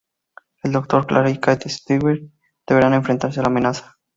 El 0.63 0.71
Doctor, 0.71 1.05
Clara 1.05 1.29
y 1.29 1.37
Kate 1.39 1.69
Stewart 1.69 2.21
deberán 2.67 2.95
enfrentarse 2.95 3.39
a 3.39 3.43
la 3.43 3.49
amenaza. 3.49 3.99